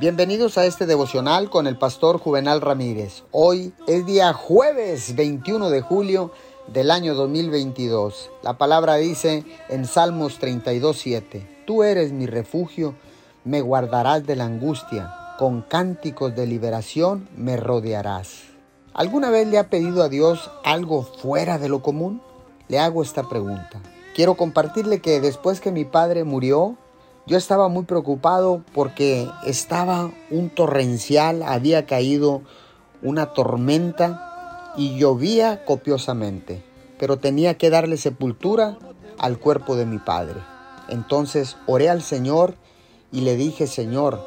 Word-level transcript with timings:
Bienvenidos 0.00 0.56
a 0.56 0.64
este 0.64 0.86
devocional 0.86 1.50
con 1.50 1.66
el 1.66 1.76
pastor 1.76 2.16
Juvenal 2.16 2.62
Ramírez. 2.62 3.22
Hoy 3.32 3.74
es 3.86 4.06
día 4.06 4.32
jueves 4.32 5.14
21 5.14 5.68
de 5.68 5.82
julio 5.82 6.32
del 6.68 6.90
año 6.90 7.14
2022. 7.14 8.30
La 8.42 8.56
palabra 8.56 8.94
dice 8.94 9.44
en 9.68 9.84
Salmos 9.84 10.40
32.7, 10.40 11.46
Tú 11.66 11.82
eres 11.82 12.12
mi 12.12 12.24
refugio, 12.24 12.94
me 13.44 13.60
guardarás 13.60 14.26
de 14.26 14.36
la 14.36 14.46
angustia, 14.46 15.12
con 15.38 15.60
cánticos 15.60 16.34
de 16.34 16.46
liberación 16.46 17.28
me 17.36 17.58
rodearás. 17.58 18.44
¿Alguna 18.94 19.28
vez 19.28 19.48
le 19.48 19.58
ha 19.58 19.68
pedido 19.68 20.02
a 20.02 20.08
Dios 20.08 20.50
algo 20.64 21.02
fuera 21.02 21.58
de 21.58 21.68
lo 21.68 21.82
común? 21.82 22.22
Le 22.68 22.78
hago 22.78 23.02
esta 23.02 23.28
pregunta. 23.28 23.82
Quiero 24.14 24.34
compartirle 24.34 25.02
que 25.02 25.20
después 25.20 25.60
que 25.60 25.72
mi 25.72 25.84
padre 25.84 26.24
murió, 26.24 26.78
yo 27.30 27.38
estaba 27.38 27.68
muy 27.68 27.84
preocupado 27.84 28.64
porque 28.74 29.30
estaba 29.46 30.10
un 30.32 30.50
torrencial, 30.50 31.44
había 31.44 31.86
caído 31.86 32.42
una 33.02 33.34
tormenta 33.34 34.72
y 34.76 34.98
llovía 34.98 35.64
copiosamente, 35.64 36.64
pero 36.98 37.18
tenía 37.18 37.56
que 37.56 37.70
darle 37.70 37.98
sepultura 37.98 38.78
al 39.16 39.38
cuerpo 39.38 39.76
de 39.76 39.86
mi 39.86 39.98
padre. 39.98 40.40
Entonces 40.88 41.56
oré 41.68 41.88
al 41.88 42.02
Señor 42.02 42.56
y 43.12 43.20
le 43.20 43.36
dije, 43.36 43.68
Señor, 43.68 44.20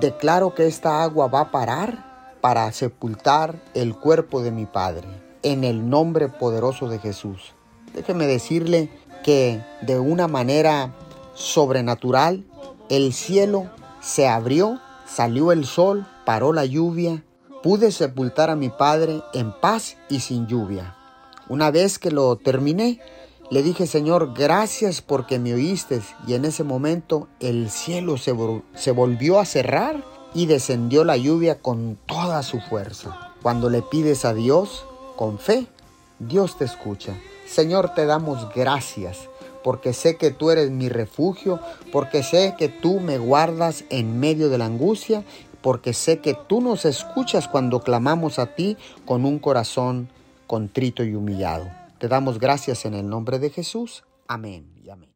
declaro 0.00 0.52
que 0.52 0.66
esta 0.66 1.04
agua 1.04 1.28
va 1.28 1.42
a 1.42 1.50
parar 1.52 2.36
para 2.40 2.72
sepultar 2.72 3.62
el 3.74 3.94
cuerpo 3.94 4.42
de 4.42 4.50
mi 4.50 4.66
padre, 4.66 5.06
en 5.44 5.62
el 5.62 5.88
nombre 5.88 6.28
poderoso 6.28 6.88
de 6.88 6.98
Jesús. 6.98 7.54
Déjeme 7.94 8.26
decirle 8.26 8.88
que 9.22 9.62
de 9.82 10.00
una 10.00 10.26
manera 10.26 10.92
sobrenatural, 11.34 12.44
el 12.88 13.12
cielo 13.12 13.70
se 14.00 14.28
abrió, 14.28 14.80
salió 15.06 15.52
el 15.52 15.64
sol, 15.64 16.06
paró 16.24 16.52
la 16.52 16.64
lluvia, 16.64 17.24
pude 17.62 17.92
sepultar 17.92 18.50
a 18.50 18.56
mi 18.56 18.68
padre 18.68 19.22
en 19.32 19.52
paz 19.52 19.96
y 20.08 20.20
sin 20.20 20.46
lluvia. 20.46 20.96
Una 21.48 21.70
vez 21.70 21.98
que 21.98 22.10
lo 22.10 22.36
terminé, 22.36 23.00
le 23.50 23.62
dije, 23.62 23.86
Señor, 23.86 24.32
gracias 24.34 25.02
porque 25.02 25.38
me 25.38 25.54
oíste. 25.54 26.00
Y 26.26 26.34
en 26.34 26.44
ese 26.44 26.64
momento 26.64 27.28
el 27.40 27.70
cielo 27.70 28.16
se, 28.16 28.34
se 28.74 28.90
volvió 28.92 29.38
a 29.38 29.44
cerrar 29.44 30.02
y 30.34 30.46
descendió 30.46 31.04
la 31.04 31.16
lluvia 31.16 31.60
con 31.60 31.98
toda 32.06 32.42
su 32.42 32.60
fuerza. 32.60 33.32
Cuando 33.42 33.68
le 33.68 33.82
pides 33.82 34.24
a 34.24 34.34
Dios 34.34 34.86
con 35.16 35.38
fe, 35.38 35.66
Dios 36.18 36.56
te 36.56 36.64
escucha. 36.64 37.14
Señor, 37.46 37.92
te 37.94 38.06
damos 38.06 38.48
gracias 38.54 39.28
porque 39.62 39.92
sé 39.92 40.16
que 40.16 40.30
tú 40.30 40.50
eres 40.50 40.70
mi 40.70 40.88
refugio, 40.88 41.60
porque 41.90 42.22
sé 42.22 42.54
que 42.58 42.68
tú 42.68 43.00
me 43.00 43.18
guardas 43.18 43.84
en 43.90 44.20
medio 44.20 44.48
de 44.48 44.58
la 44.58 44.66
angustia, 44.66 45.24
porque 45.60 45.92
sé 45.92 46.18
que 46.18 46.34
tú 46.34 46.60
nos 46.60 46.84
escuchas 46.84 47.48
cuando 47.48 47.80
clamamos 47.80 48.38
a 48.38 48.54
ti 48.54 48.76
con 49.06 49.24
un 49.24 49.38
corazón 49.38 50.08
contrito 50.46 51.04
y 51.04 51.14
humillado. 51.14 51.70
Te 51.98 52.08
damos 52.08 52.38
gracias 52.38 52.84
en 52.84 52.94
el 52.94 53.08
nombre 53.08 53.38
de 53.38 53.50
Jesús. 53.50 54.04
Amén 54.26 54.66
y 54.84 54.90
amén. 54.90 55.08